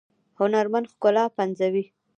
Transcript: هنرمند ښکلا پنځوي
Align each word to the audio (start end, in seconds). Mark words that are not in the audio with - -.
هنرمند 0.39 0.85
ښکلا 0.93 1.25
پنځوي 1.37 1.85